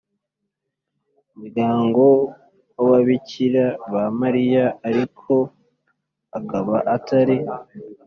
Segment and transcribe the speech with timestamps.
[1.37, 2.03] muryango
[2.77, 5.33] w ababikira ba Mariya ariko
[6.39, 7.37] akaba atari